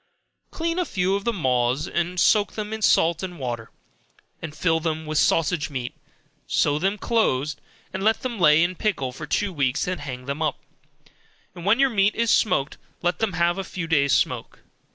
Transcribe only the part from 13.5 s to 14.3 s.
a few days